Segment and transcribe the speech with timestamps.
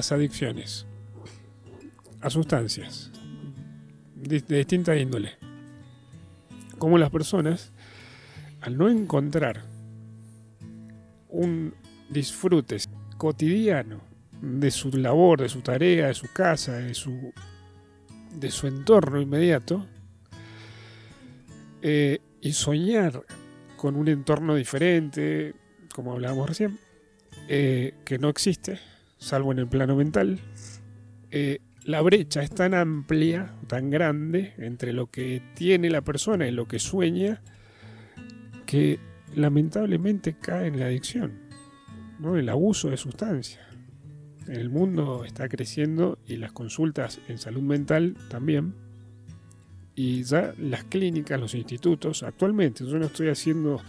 [0.00, 0.86] las adicciones
[2.22, 3.10] a sustancias
[4.14, 5.36] de, de distinta índole.
[6.78, 7.70] Como las personas,
[8.62, 9.62] al no encontrar
[11.28, 11.74] un
[12.08, 12.78] disfrute
[13.18, 14.00] cotidiano
[14.40, 17.34] de su labor, de su tarea, de su casa, de su,
[18.34, 19.84] de su entorno inmediato,
[21.82, 23.22] eh, y soñar
[23.76, 25.54] con un entorno diferente,
[25.94, 26.78] como hablábamos recién,
[27.48, 28.80] eh, que no existe,
[29.20, 30.40] salvo en el plano mental,
[31.30, 36.50] eh, la brecha es tan amplia, tan grande entre lo que tiene la persona y
[36.50, 37.40] lo que sueña,
[38.66, 38.98] que
[39.34, 41.32] lamentablemente cae en la adicción,
[42.18, 42.36] ¿no?
[42.36, 43.60] el abuso de sustancias.
[44.48, 48.74] El mundo está creciendo y las consultas en salud mental también.
[49.94, 53.80] Y ya las clínicas, los institutos, actualmente, yo no estoy haciendo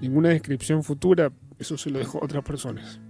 [0.00, 3.00] ninguna descripción futura, eso se lo dejo a otras personas.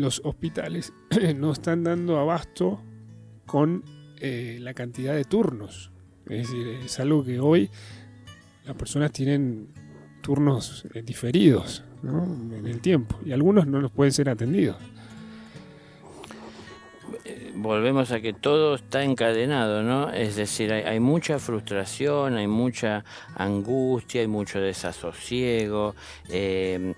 [0.00, 0.94] Los hospitales
[1.36, 2.80] no están dando abasto
[3.44, 3.84] con
[4.18, 5.92] eh, la cantidad de turnos.
[6.26, 7.68] Es decir, es algo que hoy
[8.64, 9.68] las personas tienen
[10.22, 12.24] turnos eh, diferidos ¿no?
[12.24, 14.78] en el tiempo y algunos no los pueden ser atendidos.
[17.56, 20.10] volvemos a que todo está encadenado, ¿no?
[20.10, 23.04] Es decir, hay, mucha frustración, hay mucha
[23.34, 25.94] angustia, hay mucho desasosiego,
[26.30, 26.94] eh,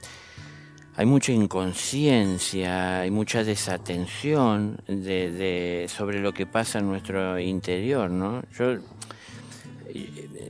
[0.95, 8.43] hay mucha inconsciencia, hay mucha desatención de, sobre lo que pasa en nuestro interior, ¿no?
[8.59, 8.77] Yo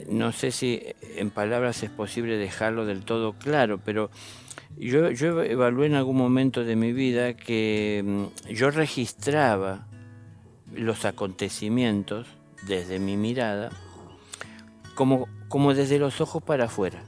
[0.08, 0.82] no sé si
[1.16, 4.10] en palabras es posible dejarlo del todo claro, pero
[4.76, 9.86] yo, yo evalué en algún momento de mi vida que mm, yo registraba
[10.74, 12.26] los acontecimientos
[12.66, 13.70] desde mi mirada
[14.94, 17.04] como, como desde los ojos para afuera.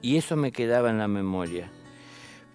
[0.00, 1.70] Y eso me quedaba en la memoria.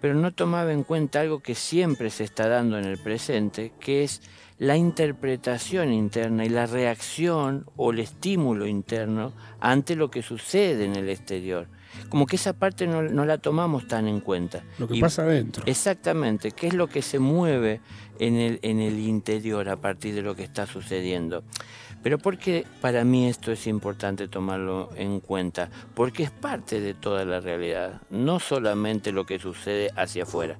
[0.00, 4.02] Pero no tomaba en cuenta algo que siempre se está dando en el presente, que
[4.02, 4.22] es
[4.58, 10.96] la interpretación interna y la reacción o el estímulo interno ante lo que sucede en
[10.96, 11.68] el exterior
[12.08, 14.64] como que esa parte no, la tomamos tan en cuenta.
[14.78, 15.62] Lo que pasa adentro.
[15.66, 17.80] Exactamente, qué es lo que se mueve
[18.18, 21.44] en el, en el interior a partir de lo que está sucediendo.
[22.02, 25.70] Pero ¿por qué para mí esto es importante tomarlo en cuenta?
[25.94, 30.58] Porque es parte de toda la realidad, no solamente lo que sucede hacia afuera,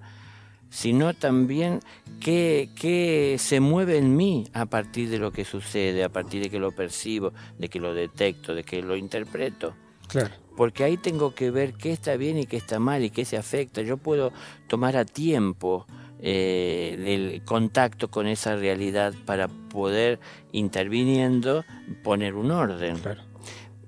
[0.68, 1.80] sino también
[2.20, 6.50] qué, qué, se mueve en mí a partir de lo que sucede, a partir de
[6.50, 9.74] que lo percibo, de que lo detecto, de que lo interpreto.
[10.08, 10.30] Claro
[10.60, 13.38] porque ahí tengo que ver qué está bien y qué está mal y qué se
[13.38, 13.80] afecta.
[13.80, 14.30] Yo puedo
[14.68, 15.86] tomar a tiempo
[16.22, 20.20] eh, el contacto con esa realidad para poder,
[20.52, 21.64] interviniendo,
[22.02, 22.96] poner un orden.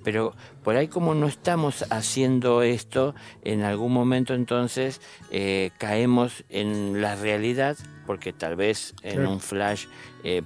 [0.04, 0.34] Pero
[0.64, 5.00] por ahí como no estamos haciendo esto, en algún momento entonces
[5.30, 7.76] eh, caemos en la realidad,
[8.06, 9.86] porque tal vez en un flash
[10.24, 10.42] eh,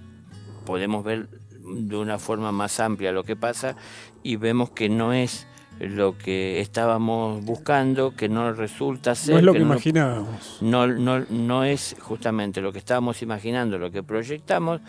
[0.64, 1.28] podemos ver
[1.66, 3.76] de una forma más amplia lo que pasa
[4.22, 5.46] y vemos que no es
[5.80, 9.34] lo que estábamos buscando, que no resulta ser.
[9.34, 10.58] No es lo que, imaginábamos.
[10.60, 14.80] No, no, no, es justamente lo que estábamos imaginando, lo que proyectamos,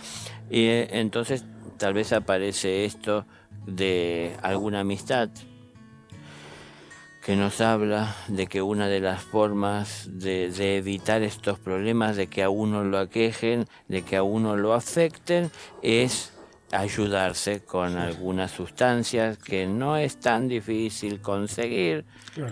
[0.50, 1.46] y eh, entonces
[1.78, 3.26] tal vez aparece esto
[3.66, 5.30] de alguna amistad
[7.28, 12.28] que nos habla de que una de las formas de, de, evitar estos problemas, de
[12.28, 16.32] que a uno lo aquejen, de que a uno lo afecten, es
[16.72, 22.06] ayudarse con algunas sustancias que no es tan difícil conseguir,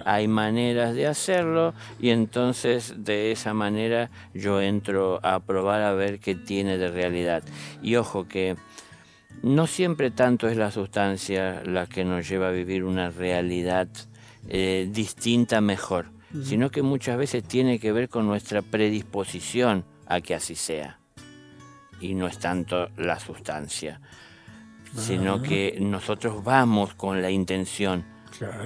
[0.05, 6.19] hay maneras de hacerlo y entonces de esa manera yo entro a probar a ver
[6.19, 7.43] qué tiene de realidad.
[7.81, 8.55] Y ojo que
[9.43, 13.89] no siempre tanto es la sustancia la que nos lleva a vivir una realidad
[14.47, 16.07] eh, distinta mejor,
[16.43, 20.99] sino que muchas veces tiene que ver con nuestra predisposición a que así sea
[22.05, 23.99] y no es tanto la sustancia,
[24.95, 28.05] sino que nosotros vamos con la intención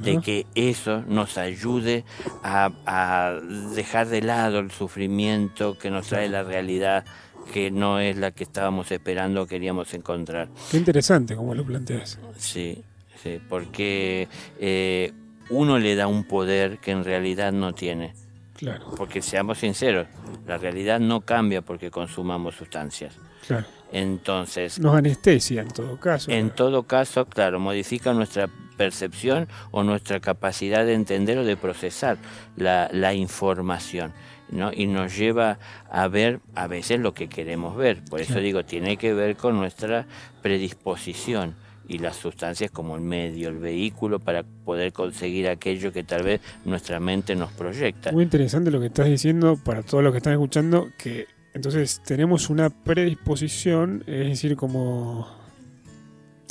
[0.02, 2.04] de que eso nos ayude
[2.44, 3.40] a,
[3.76, 7.06] dejar de lado el sufrimiento que nos trae la realidad
[7.54, 10.50] que no es la que estábamos esperando o queríamos encontrar.
[10.70, 12.20] Qué interesante como lo planteas.
[12.38, 12.84] Sí,
[13.24, 14.28] sí porque
[14.60, 15.14] eh,
[15.50, 18.14] uno le da un poder que en realidad no tiene.
[18.54, 18.94] Claro.
[18.96, 20.08] Porque seamos sinceros,
[20.46, 23.16] la realidad no cambia porque consumamos sustancias.
[23.48, 23.66] Claro.
[23.92, 24.80] Entonces.
[24.80, 26.32] Nos anestesia en todo caso.
[26.32, 32.18] En todo caso, claro, modifica nuestra percepción o nuestra capacidad de entender o de procesar
[32.56, 34.14] la, información.
[34.50, 34.72] ¿no?
[34.74, 35.60] Y nos lleva
[35.92, 38.04] a ver a veces lo que queremos ver.
[38.06, 40.06] Por eso digo, tiene que ver con nuestra
[40.42, 41.56] predisposición
[41.88, 46.40] y las sustancias como el medio, el vehículo para poder conseguir aquello que tal vez
[46.64, 48.12] nuestra mente nos proyecta.
[48.12, 52.50] Muy interesante lo que estás diciendo para todos los que están escuchando, que Entonces tenemos
[52.50, 55.28] una predisposición, es decir, como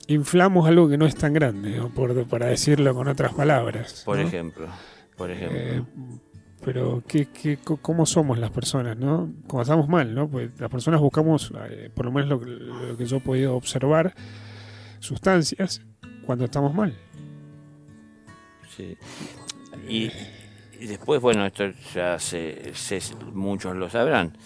[0.08, 4.02] inflamos algo que no es tan grande, Por, para decirlo con otras palabras.
[4.04, 4.68] Por ejemplo,
[5.16, 5.58] por ejemplo.
[5.58, 5.82] Eh,
[6.64, 9.32] pero ¿qué, qué, cómo somos las personas, ¿no?
[9.46, 10.28] Cuando estamos mal, ¿no?
[10.28, 14.14] Pues las personas buscamos, eh, por lo menos lo, que yo he podido observar,
[14.98, 15.82] sustancias
[16.26, 16.96] cuando estamos mal.
[18.76, 18.96] Sí.
[19.88, 20.10] Y,
[20.86, 21.64] después, bueno, esto
[21.94, 22.72] ya se,
[23.32, 24.36] muchos lo sabrán,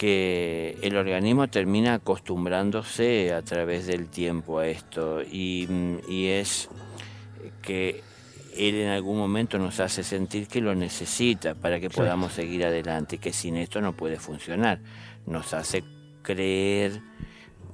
[0.00, 5.68] que el organismo termina acostumbrándose a través del tiempo a esto y,
[6.08, 6.70] y es
[7.60, 8.02] que
[8.56, 13.18] él en algún momento nos hace sentir que lo necesita para que podamos seguir adelante,
[13.18, 14.80] que sin esto no puede funcionar.
[15.26, 15.84] Nos hace
[16.22, 17.02] creer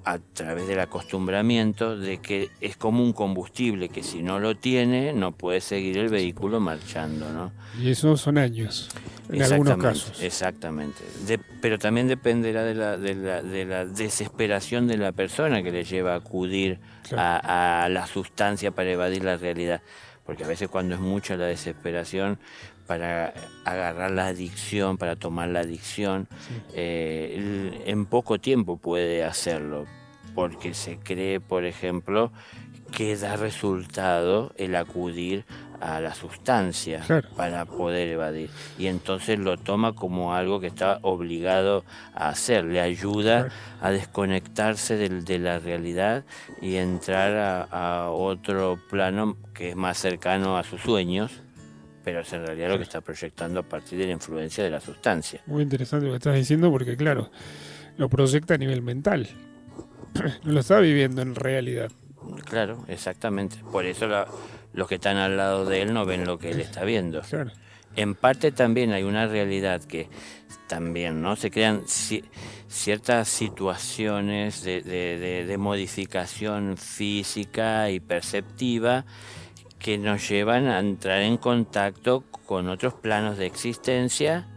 [0.06, 5.12] a través del acostumbramiento de que es como un combustible que si no lo tiene
[5.12, 7.50] no puede seguir el vehículo marchando, ¿no?
[7.82, 8.88] Y eso son años,
[9.29, 10.23] en algunos casos.
[10.23, 11.03] Exactamente.
[11.61, 15.82] pero también dependerá de la, de, la, de la, desesperación de la persona que le
[15.82, 16.79] lleva a acudir
[17.17, 19.82] a la sustancia para evadir la realidad
[20.26, 22.38] porque a veces cuando es mucha la desesperación
[22.87, 23.32] para
[23.64, 26.29] agarrar la adicción, para tomar la adicción,
[26.75, 27.56] eh,
[27.87, 29.87] en poco tiempo puede hacerlo,
[30.35, 32.33] porque se cree, por ejemplo,
[32.93, 35.44] que da resultado el acudir
[35.81, 37.03] a la sustancia
[37.37, 38.50] para poder evadir.
[38.79, 41.85] Y entonces lo toma como algo que está obligado
[42.15, 43.49] a hacer, le ayuda
[43.81, 46.25] a desconectarse de, la realidad
[46.61, 51.43] y entrar a, otro plano que es más cercano a sus sueños,
[52.03, 54.81] pero es en realidad lo que está proyectando a partir de la influencia de la
[54.81, 55.43] sustancia.
[55.47, 57.31] Muy interesante lo que estás diciendo porque claro,
[57.96, 59.28] lo proyecta a nivel mental,
[60.44, 61.90] no lo está viviendo en realidad.
[62.44, 63.58] Claro, exactamente.
[63.70, 64.06] Por eso
[64.72, 67.22] los que están al lado de él no ven lo que él está viendo.
[67.94, 70.08] En parte también hay una realidad que
[70.66, 71.37] también, ¿no?
[71.37, 71.84] Se crean
[72.69, 79.04] ciertas situaciones de, modificación física y perceptiva
[79.78, 84.48] que nos llevan a entrar en contacto con otros planos de existencia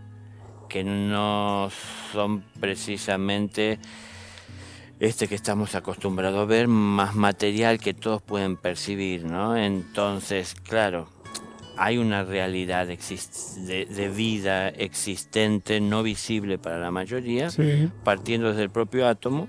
[0.70, 1.70] que no
[2.14, 3.80] son precisamente
[5.00, 9.58] este que estamos acostumbrados a ver, más material que todos pueden percibir, ¿no?
[9.58, 11.08] Entonces, claro,
[11.78, 17.48] hay una realidad de, vida existente, no visible para la mayoría,
[18.04, 19.48] partiendo desde el propio átomo,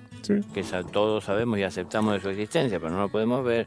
[0.55, 0.63] que
[0.93, 3.67] todos sabemos y aceptamos de su existencia, pero no lo podemos ver,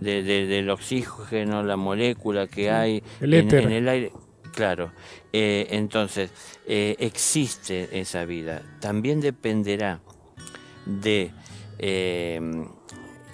[0.00, 4.12] del oxígeno, la molécula que hay en, el aire.
[4.54, 4.92] Claro,
[5.32, 6.30] eh, entonces
[6.66, 8.62] eh, existe esa vida.
[8.80, 10.00] También dependerá
[10.86, 11.32] de
[11.78, 12.68] em,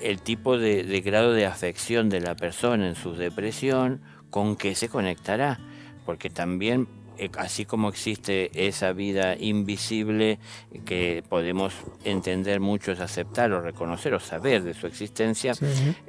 [0.01, 4.01] el tipo de, grado de afección de la persona en su depresión,
[4.31, 5.61] con qué se conectará,
[6.07, 7.00] porque también eh,
[7.37, 10.39] así como existe esa vida invisible
[10.85, 11.75] que podemos
[12.05, 15.53] entender muchos, aceptar o reconocer o saber de su existencia,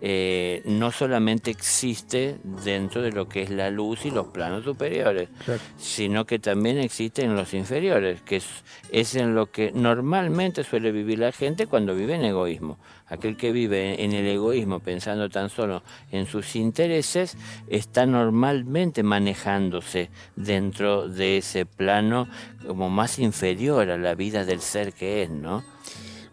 [0.02, 5.30] eh, no solamente existe dentro de lo que es la luz y los planos superiores,
[5.78, 8.46] sino que también existe en los inferiores, que es,
[8.92, 12.78] es en lo que normalmente suele vivir la gente cuando vive en egoísmo.
[13.12, 20.10] Aquel que vive en el egoísmo pensando tan solo en sus intereses está normalmente manejándose
[20.38, 22.30] dentro de ese plano
[22.66, 25.62] como más inferior a la vida del ser que es, ¿no?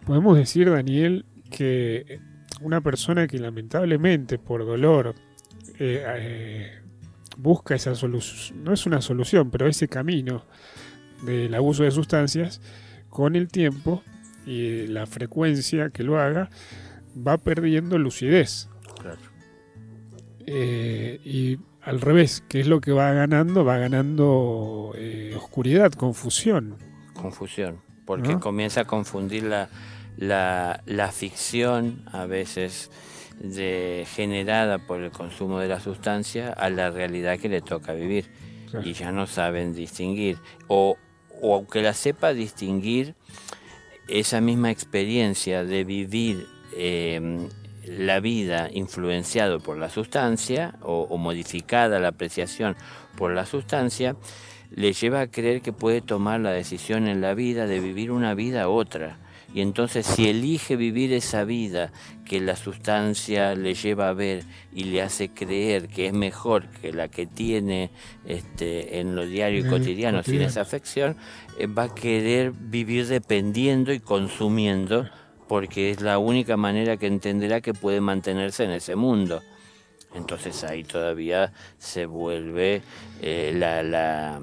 [0.06, 2.20] Podemos decir, Daniel, que
[2.60, 5.16] una persona que lamentablemente por dolor
[5.80, 6.72] eh, eh,
[7.36, 10.44] busca esa solución, no es una solución, pero ese camino
[11.22, 12.60] del abuso de sustancias,
[13.08, 14.04] con el tiempo
[14.48, 16.48] y la frecuencia que lo haga,
[17.14, 18.68] va perdiendo lucidez.
[18.98, 19.20] Claro.
[20.46, 23.64] Eh, y al revés, ¿qué es lo que va ganando?
[23.64, 26.76] Va ganando eh, oscuridad, confusión.
[27.12, 29.68] Confusión, porque comienza a confundir la,
[30.16, 32.90] la, ficción a veces
[33.40, 38.30] de, generada por el consumo de la sustancia a la realidad que le toca vivir.
[38.82, 40.38] Y ya no saben distinguir.
[40.68, 40.96] O,
[41.40, 43.14] o aunque la sepa distinguir,
[44.08, 46.46] esa misma experiencia de vivir
[46.76, 47.48] eh,
[47.88, 52.76] la vida influenciado por la sustancia o, modificada la apreciación
[53.16, 54.16] por la sustancia,
[54.70, 58.34] le lleva a creer que puede tomar la decisión en la vida de vivir una
[58.34, 59.18] vida otra.
[59.58, 61.90] Y entonces si elige vivir esa vida
[62.24, 66.92] que la sustancia le lleva a ver y le hace creer que es mejor que
[66.92, 67.90] la que tiene
[68.24, 71.16] este, en lo diario y cotidiano, sin esa afección,
[71.58, 75.10] eh, va a querer vivir dependiendo y consumiendo
[75.48, 79.42] porque es la única manera que entenderá que puede mantenerse en ese mundo.
[80.14, 82.82] Entonces ahí todavía se vuelve
[83.20, 84.40] eh, la, la,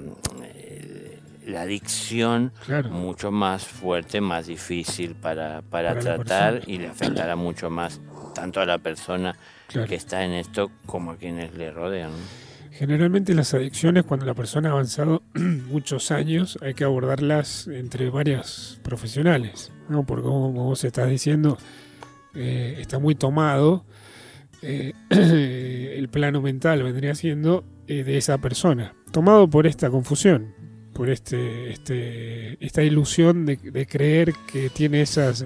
[1.46, 2.90] la adicción Claro.
[2.90, 8.00] mucho más fuerte, más difícil para, para, tratar y le afectará mucho más
[8.34, 9.34] tanto a la persona
[9.68, 9.88] Claro.
[9.88, 12.10] que está en esto como a quienes le rodean.
[12.72, 18.78] Generalmente las adicciones, cuando la persona ha avanzado muchos años, hay que abordarlas entre varias
[18.82, 20.04] profesionales, ¿no?
[20.04, 21.56] Porque como, como vos estás diciendo,
[22.34, 23.86] eh, está muy tomado
[24.62, 24.92] eh,
[25.96, 30.54] el plano mental, vendría siendo eh, de esa persona, tomado por esta confusión,
[30.96, 35.44] por este, este, esta ilusión de, de creer que tiene esas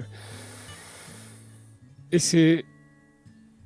[2.09, 2.65] ese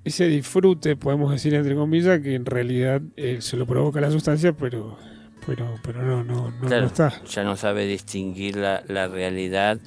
[0.03, 4.53] ese disfrute, podemos decir entre comillas, que en realidad eh, se lo provoca la sustancia,
[4.53, 4.97] pero
[5.47, 6.81] pero pero no no no, Claro.
[6.81, 7.23] no está.
[7.25, 9.79] Ya no sabe distinguir la, la realidad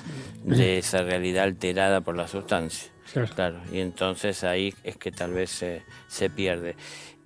[0.44, 2.90] de esa realidad alterada por la sustancia.
[3.12, 3.28] Claro.
[3.34, 6.76] Claro, y entonces ahí es que tal vez se, se pierde.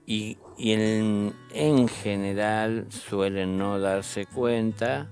[0.06, 5.08] Y, y en, en general suelen no darse cuenta,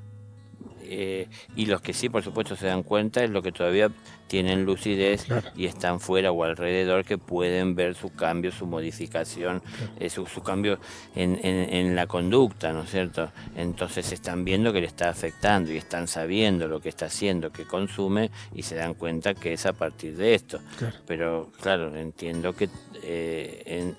[0.83, 3.91] eh, y los que sí, por supuesto, se dan cuenta es los que todavía
[4.27, 5.49] tienen lucidez Claro.
[5.57, 9.61] y están fuera o alrededor que pueden ver su cambio, su modificación,
[9.99, 10.79] eh, su, su cambio
[11.17, 13.31] en, en- en la conducta, ¿no es cierto?
[13.57, 17.65] Entonces están viendo que le está afectando y están sabiendo lo que está haciendo, que
[17.67, 20.61] consume y se dan cuenta que es a partir de esto.
[20.79, 20.97] Claro.
[21.07, 22.69] Pero claro, entiendo que
[23.03, 23.97] eh, en-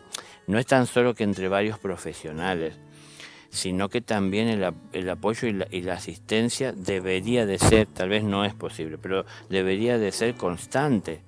[0.48, 2.76] no es tan solo que entre varios profesionales,
[3.50, 8.10] sino que también el, el apoyo y la, y la asistencia debería de ser, tal
[8.10, 11.22] vez no es posible, pero debería de ser constante,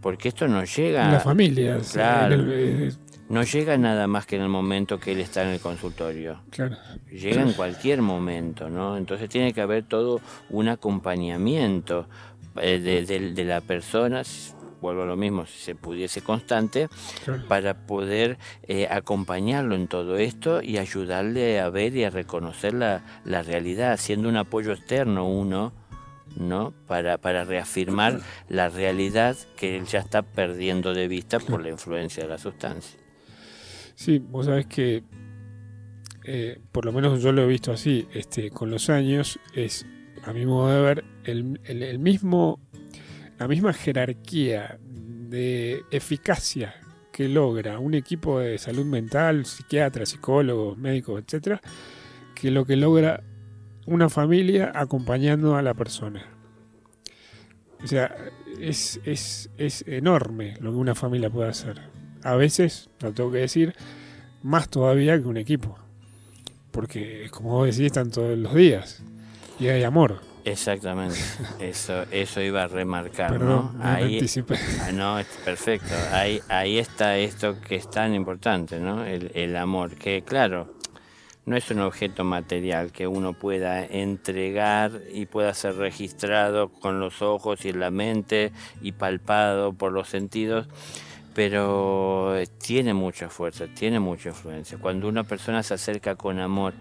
[0.00, 2.34] porque esto no llega, En la familia, o sea, claro.
[2.34, 2.96] en el-
[3.28, 6.76] no llega nada más que en el momento que él está en el consultorio claro.
[7.12, 8.96] llega en cualquier momento, ¿no?
[8.96, 12.08] Entonces tiene que haber todo un acompañamiento
[12.60, 14.22] eh, de, de- de la persona,
[14.80, 16.88] vuelvo a lo mismo, si se pudiese constante,
[17.24, 17.44] claro.
[17.48, 23.02] para poder eh, acompañarlo en todo esto y ayudarle a ver y a reconocer la,
[23.24, 25.72] la realidad, siendo un apoyo externo uno,
[26.36, 26.72] ¿no?
[26.86, 32.22] Para, para reafirmar la realidad que él ya está perdiendo de vista por la influencia
[32.22, 32.98] de la sustancia.
[33.96, 35.02] Sí, vos sabés que
[36.24, 39.86] eh, por lo menos yo lo he visto así, este, con los años es
[40.24, 42.60] a mi modo de ver el, el- el mismo
[43.40, 46.74] la misma jerarquía de eficacia
[47.10, 51.58] que logra un equipo de salud mental, psiquiatras, psicólogos, médicos, etcétera,
[52.34, 53.22] que lo que logra
[53.86, 56.22] una familia acompañando a la persona.
[57.82, 58.14] O sea,
[58.60, 61.80] es, es, es enorme lo que una familia puede hacer.
[62.22, 63.74] A veces, lo tengo que decir,
[64.42, 65.78] más todavía que un equipo.
[66.72, 69.02] Porque, como vos decís, están todos los días.
[69.58, 70.29] Y hay amor.
[70.44, 71.18] Exactamente,
[71.58, 73.84] eso, eso iba a remarcar, Perdón, ¿no?
[73.84, 74.20] Ahí.
[74.80, 75.94] Ah, no, es perfecto.
[76.12, 79.04] Ahí, ahí está esto que es tan importante, ¿no?
[79.04, 80.74] El, el amor, que claro,
[81.46, 87.22] no es un objeto material que uno pueda entregar y pueda ser registrado con los
[87.22, 90.68] ojos y en la mente y palpado por los sentidos,
[91.34, 94.78] pero tiene mucha fuerza, tiene mucha influencia.
[94.78, 96.74] Cuando una persona se acerca con amor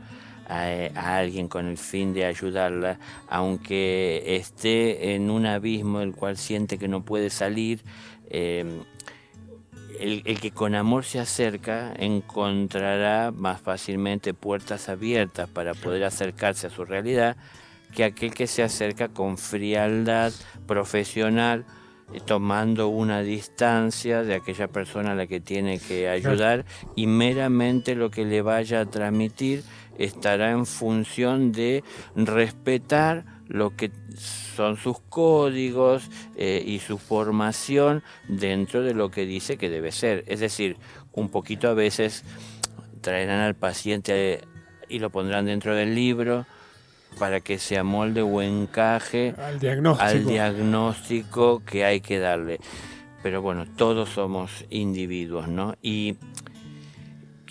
[0.50, 6.38] a, a alguien con el fin de ayudarla, aunque esté en un abismo del cual
[6.38, 7.82] siente que no puede salir,
[8.30, 8.66] eh,
[10.00, 16.68] el, el que con amor se acerca encontrará más fácilmente puertas abiertas para poder acercarse
[16.68, 17.38] a su realidad
[17.94, 20.32] que aquel que se acerca con frialdad
[20.68, 21.66] profesional,
[22.14, 26.66] eh, tomando una distancia de aquella persona a la que tiene que ayudar
[26.96, 29.64] y meramente lo que le vaya a transmitir
[30.00, 31.84] estará en función de
[32.16, 39.58] respetar lo que son sus códigos eh, y su formación dentro de lo que dice
[39.58, 40.24] que debe ser.
[40.28, 40.78] Es decir,
[41.14, 42.24] un poquito a veces
[43.02, 44.42] traerán al paciente eh,
[44.88, 46.46] y lo pondrán dentro del libro
[47.18, 50.10] para que se amolde o encaje Al diagnóstico.
[50.10, 52.60] al diagnóstico que hay que darle.
[53.22, 55.76] Pero bueno, todos somos individuos, ¿no?
[55.82, 56.16] Y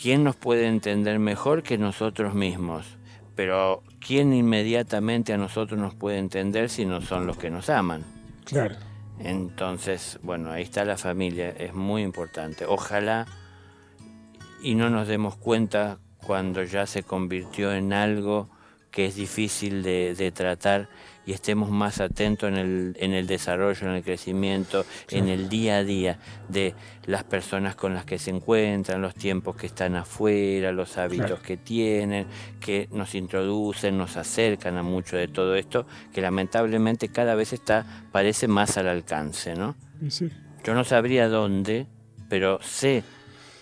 [0.00, 2.86] ¿quién nos puede entender mejor que nosotros mismos?
[3.34, 8.04] Pero ¿quién inmediatamente a nosotros nos puede entender si no son los que nos aman?
[8.44, 8.76] Claro.
[9.20, 12.64] Entonces, bueno, ahí está la familia, es muy importante.
[12.66, 13.26] Ojalá
[14.62, 18.48] y no nos demos cuenta cuando ya se convirtió en algo
[18.90, 20.88] que es difícil de, de tratar
[21.28, 25.76] y estemos más atentos en el, en el desarrollo, en el crecimiento, en el día
[25.76, 26.18] a día
[26.48, 31.26] de las personas con las que se encuentran, los tiempos que están afuera, los hábitos
[31.26, 31.42] Claro.
[31.42, 32.26] que tienen,
[32.60, 37.84] que nos introducen, nos acercan a mucho de todo esto, que lamentablemente cada vez está,
[38.10, 39.76] parece más al alcance, ¿no?
[40.08, 40.30] Sí,
[40.64, 41.86] Yo no sabría dónde,
[42.30, 43.04] pero sé,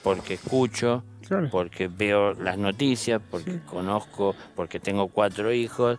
[0.04, 1.02] porque escucho
[1.50, 5.98] porque veo las noticias, porque conozco, porque tengo cuatro hijos,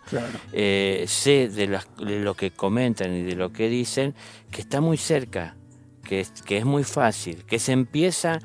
[0.53, 4.15] eh, sé de, de, lo que comentan y de lo que dicen,
[4.51, 5.55] que está muy cerca,
[6.03, 8.39] que es, que es muy fácil, que se empieza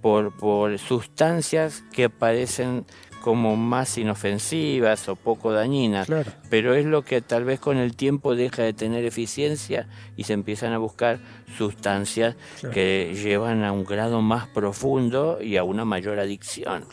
[0.00, 2.84] por, por sustancias que parecen
[3.26, 6.06] como más inofensivas o poco dañinas,
[6.48, 10.32] pero es lo que tal vez con el tiempo deja de tener eficiencia y se
[10.32, 11.18] empiezan a buscar
[11.58, 12.36] sustancias
[12.72, 16.84] que llevan a un grado más profundo y a una mayor adicción.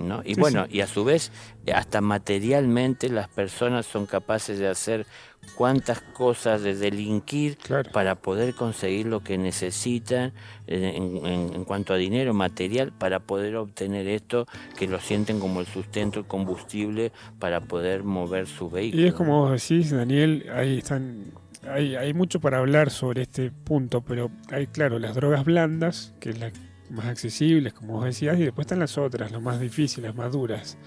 [0.00, 0.22] ¿no?
[0.24, 1.30] Y bueno, y a su vez,
[1.74, 5.06] hasta materialmente las personas son capaces de hacer
[5.54, 7.58] cuántas cosas de delinquir
[7.92, 10.32] para poder conseguir lo que necesitan
[10.66, 14.46] en, cuanto a dinero material para poder obtener esto
[14.76, 19.02] que lo sienten como el sustento, el combustible para poder mover su vehículo.
[19.02, 21.32] Y es como vos decís, Daniel, ahí están
[21.68, 26.30] hay, hay mucho para hablar sobre este punto, pero hay, claro, las drogas blandas, que
[26.30, 26.52] es la
[26.90, 30.78] más accesibles, como vos decías, y después están las otras, las más difíciles, más duras.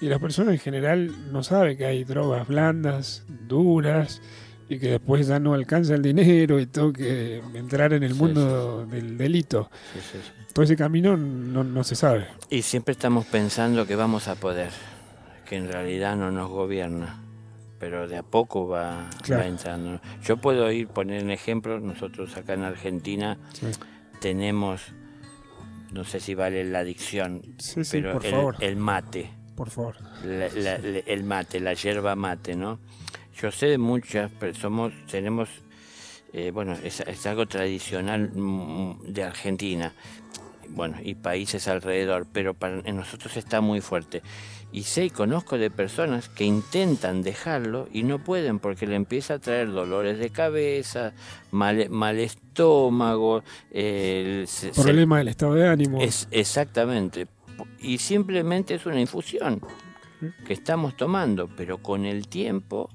[0.00, 4.20] Y la persona en general no sabe que hay drogas blandas, duras,
[4.68, 8.84] y que después ya no alcanza el dinero y tengo que entrar en el mundo
[8.86, 9.70] del delito.
[10.52, 12.26] Todo ese camino no, no, se sabe.
[12.50, 14.70] Y siempre estamos pensando que vamos a poder,
[15.48, 17.22] que en realidad no nos gobierna,
[17.78, 20.00] pero de a poco va, va entrando.
[20.24, 23.38] Yo puedo ir, poner un ejemplo, nosotros acá en Argentina
[24.20, 24.92] tenemos
[25.92, 27.42] no sé si vale la adicción,
[27.90, 29.30] pero el, mate.
[29.56, 29.96] Por favor.
[30.22, 32.78] el mate, la yerba mate, ¿no?
[33.40, 35.48] Yo sé de muchas, pero somos, tenemos,
[36.32, 39.92] eh, bueno, es, algo tradicional mm, de Argentina,
[40.68, 44.22] bueno, y países alrededor, pero para nosotros está muy fuerte.
[44.72, 49.34] Y sé y conozco de personas que intentan dejarlo y no pueden porque le empieza
[49.34, 51.12] a traer dolores de cabeza,
[51.50, 53.42] mal, mal estómago.
[53.70, 56.00] El, Problema del estado de ánimo.
[56.00, 57.26] Es, exactamente.
[57.80, 59.60] Y simplemente es una infusión
[60.46, 62.88] que estamos tomando, pero con el tiempo,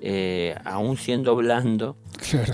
[0.00, 1.96] eh, aún siendo blando,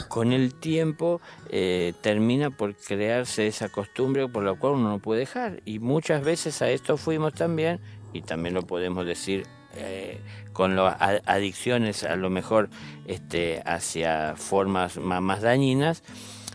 [0.09, 5.21] con el tiempo eh, termina por crearse esa costumbre por la cual uno no puede
[5.21, 5.61] dejar.
[5.65, 7.81] Y muchas veces a esto fuimos también
[8.13, 10.21] y también lo podemos decir eh,
[10.53, 12.71] con las adicciones a lo mejor
[13.07, 16.05] este, hacia formas más, dañinas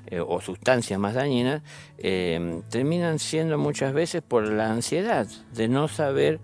[0.08, 1.62] eh, o sustancias más dañinas,
[1.98, 6.40] eh, terminan siendo muchas veces por la ansiedad de no saber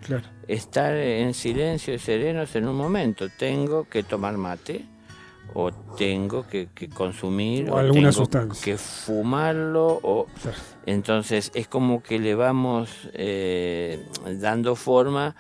[0.48, 3.28] estar en silencio y serenos en un momento.
[3.30, 4.86] Tengo que tomar mate
[5.54, 10.28] o tengo que, consumir o, alguna tengo que fumarlo o
[10.86, 14.06] entonces es como que le vamos eh,
[14.40, 15.36] dando forma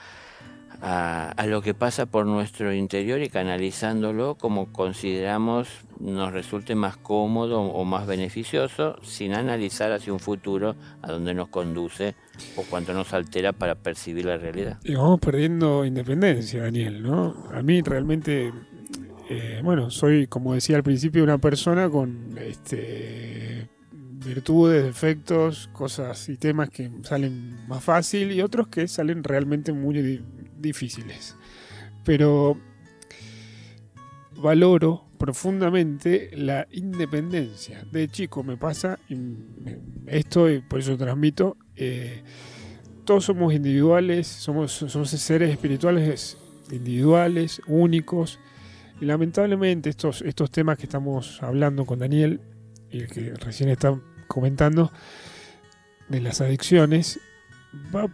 [0.81, 5.67] a, a, lo que pasa por nuestro interior y canalizándolo como consideramos
[5.99, 11.47] nos resulte más cómodo o más beneficioso sin analizar hacia un futuro a donde nos
[11.49, 12.15] conduce
[12.57, 14.79] o cuánto nos altera para percibir la realidad.
[14.83, 17.35] Y vamos perdiendo independencia, Daniel, ¿no?
[17.53, 18.51] A mí realmente
[19.29, 26.37] eh, bueno, soy, como decía al principio, una persona con este, virtudes, defectos, cosas y
[26.37, 30.21] temas que salen más fácil y otros que salen realmente muy
[30.65, 31.35] difíciles.
[32.03, 32.59] Pero
[34.35, 37.83] valoro profundamente la independencia.
[37.91, 38.99] De chico me pasa
[40.07, 41.57] esto y por eso transmito.
[41.75, 42.23] Eh,
[43.05, 46.37] todos somos individuales, somos, somos seres espirituales
[46.71, 48.39] individuales, únicos
[48.99, 52.41] y lamentablemente estos, estos temas que estamos hablando con Daniel
[52.91, 54.91] el que recién está comentando
[56.09, 57.19] de las adicciones,
[57.93, 58.07] va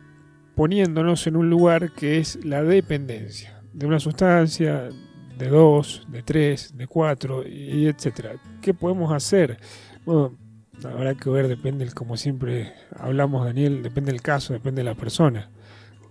[0.62, 4.89] poniéndonos en un lugar que es la dependencia de una sustancia,
[5.36, 8.34] de dos, de tres, de cuatro, y etcétera.
[8.62, 9.58] ¿Qué podemos hacer?
[10.06, 10.38] Bueno,
[10.84, 15.50] habrá que ver, depende, como siempre hablamos, Daniel, depende del caso, depende de la persona.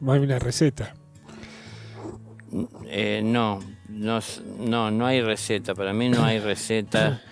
[0.00, 0.94] No hay una receta.
[2.88, 4.18] Eh, no, no,
[4.58, 5.76] no, no hay receta.
[5.76, 7.22] Para mí no hay receta.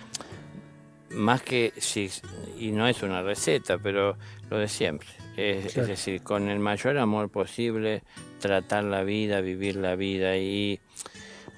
[1.09, 2.09] Más que, sí,
[2.57, 4.15] y no es una receta, pero
[4.49, 5.18] lo de siempre.
[5.39, 8.03] Es, decir, con el mayor amor posible,
[8.39, 10.79] tratar la vida, vivir la vida y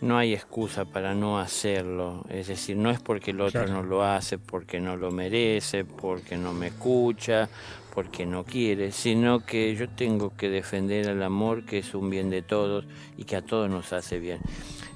[0.02, 2.24] no hay excusa para no hacerlo.
[2.30, 6.38] Es decir, no es porque el otro no lo hace, porque no lo merece, porque
[6.38, 7.50] no me escucha,
[7.94, 12.30] porque no quiere, sino que yo tengo que defender el amor que es un bien
[12.30, 12.86] de todos
[13.18, 14.40] y que a todos nos hace bien.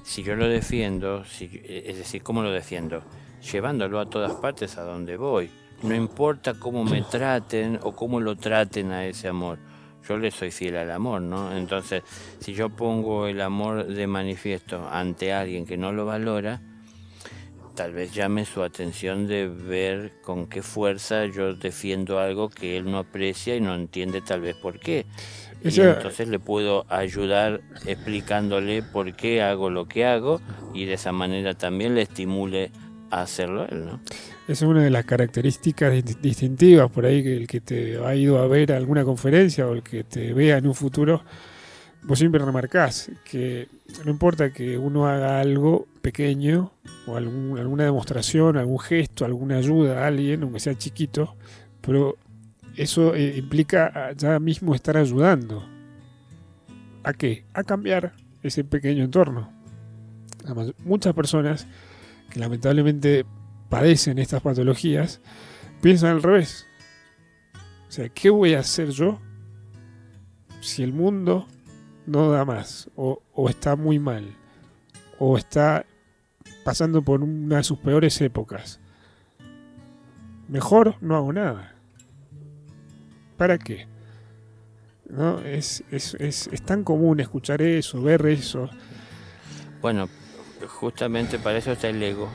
[0.04, 3.02] Si yo lo defiendo, es decir, ¿cómo lo defiendo?
[3.52, 5.50] Llevándolo a todas partes a donde voy.
[5.82, 9.58] No importa cómo me traten o cómo lo traten a ese amor.
[10.08, 11.56] Yo le soy fiel al amor, ¿no?
[11.56, 12.02] Entonces,
[12.40, 16.60] si yo pongo el amor de manifiesto ante alguien que no lo valora,
[17.74, 22.90] tal vez llame su atención de ver con qué fuerza yo defiendo algo que él
[22.90, 25.06] no aprecia y no entiende tal vez por qué.
[25.62, 30.40] Y entonces le puedo ayudar explicándole por qué hago lo que hago
[30.74, 32.70] y de esa manera también le estimule
[33.10, 34.00] a hacerlo él, ¿no?
[34.48, 38.46] Es una de las características distintivas por ahí que el que te ha ido a
[38.46, 41.22] ver alguna conferencia o el que te vea en un futuro,
[42.02, 43.68] vos siempre remarcás que
[44.04, 46.72] no importa que uno haga algo pequeño
[47.06, 51.36] o alguna demostración, algún gesto, alguna ayuda a alguien, aunque sea chiquito,
[51.80, 52.16] pero
[52.76, 55.64] eso eh, implica ya mismo estar ayudando.
[57.02, 57.44] ¿A qué?
[57.54, 59.50] A cambiar ese pequeño entorno.
[60.44, 61.66] Además, muchas personas
[62.38, 63.24] lamentablemente
[63.68, 65.20] padecen estas patologías
[65.80, 66.66] piensan al revés.
[67.88, 69.18] O sea, ¿qué voy a hacer yo
[70.60, 71.46] si el mundo
[72.06, 74.24] no da más o, o está muy mal
[75.18, 75.86] o está
[76.64, 78.80] pasando por una de sus peores épocas?
[80.48, 81.74] Mejor no hago nada.
[83.36, 83.86] ¿Para qué?
[85.08, 85.40] ¿No?
[85.40, 88.68] Es, es, es, es, tan común escuchar eso, ver eso.
[89.80, 90.08] Bueno,
[90.76, 92.28] justamente para eso está el ego.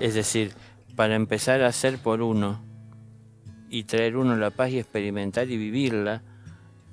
[0.00, 0.52] Es decir,
[0.96, 2.64] para empezar a hacer por uno
[3.68, 6.22] y traer uno la paz y experimentar y vivirla,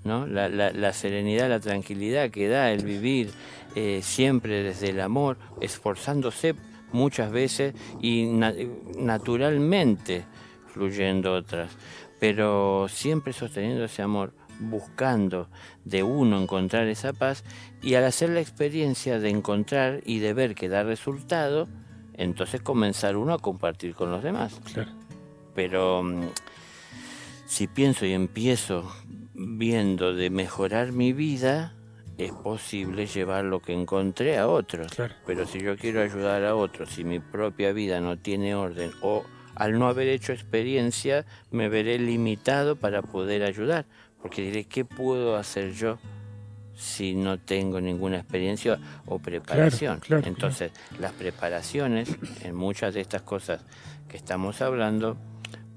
[0.03, 0.27] ¿no?
[0.27, 3.31] la, la, serenidad, la tranquilidad que da el vivir
[3.75, 6.55] eh, siempre desde el amor, esforzándose
[6.91, 8.25] muchas veces y
[8.97, 10.25] naturalmente
[10.67, 11.71] fluyendo otras
[12.23, 15.49] pero siempre sosteniendo ese amor, buscando
[15.85, 17.43] de uno encontrar esa paz
[17.81, 21.67] y al hacer la experiencia de encontrar y de ver que da resultado,
[22.15, 24.59] entonces comenzar uno a compartir con los demás.
[25.55, 26.29] Pero mm,
[27.45, 28.91] si pienso y empiezo
[29.33, 31.73] viendo de mejorar mi vida,
[32.17, 34.91] es posible llevar lo que encontré a otros.
[35.25, 39.23] Pero si yo quiero ayudar a otros, si mi propia vida no tiene orden o
[39.55, 43.85] al no haber hecho experiencia me veré limitado para poder ayudar,
[44.23, 45.99] porque diré, ¿qué puedo hacer yo
[46.73, 50.01] si no tengo ninguna experiencia o preparación?
[50.09, 52.09] Entonces, las preparaciones
[52.41, 53.65] en muchas de estas cosas
[54.07, 55.17] que estamos hablando,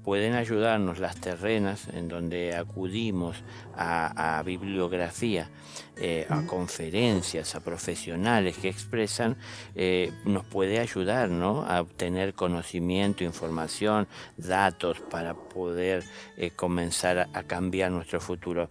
[0.07, 3.43] pueden ayudarnos las terrenas en donde acudimos
[3.75, 5.49] a, bibliografía,
[5.97, 9.35] eh, a conferencias, a profesionales que expresan,
[9.75, 11.65] eh, nos puede ayudar ¿no?
[11.67, 16.05] a obtener conocimiento, información, datos para poder
[16.37, 18.69] eh, comenzar a, cambiar nuestro futuro.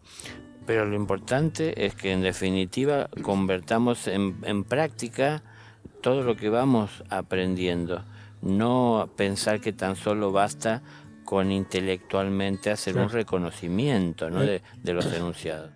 [0.64, 5.42] Pero lo importante es que en definitiva convertamos en, en práctica
[6.00, 8.06] todo lo que vamos aprendiendo.
[8.40, 10.82] No pensar que tan solo basta
[11.26, 14.40] con intelectualmente hacer un reconocimiento ¿no?
[14.40, 15.70] de, de los enunciados.